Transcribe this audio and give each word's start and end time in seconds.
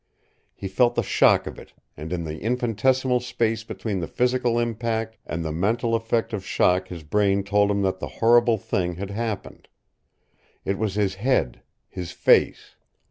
He 0.55 0.67
felt 0.67 0.95
the 0.95 1.03
shock 1.03 1.45
of 1.45 1.59
it, 1.59 1.73
and 1.95 2.11
in 2.11 2.23
the 2.23 2.39
infinitesimal 2.41 3.19
space 3.19 3.63
between 3.63 3.99
the 3.99 4.07
physical 4.07 4.57
impact 4.57 5.17
and 5.27 5.45
the 5.45 5.51
mental 5.51 5.93
effect 5.93 6.33
of 6.33 6.43
shock 6.43 6.87
his 6.87 7.03
brain 7.03 7.43
told 7.43 7.69
him 7.69 7.83
the 7.83 7.93
horrible 8.17 8.57
thing 8.57 8.95
had 8.95 9.11
happened. 9.11 9.67
It 10.65 10.79
was 10.79 10.95
his 10.95 11.13
head 11.21 11.61
his 11.87 12.11
face. 12.13 12.75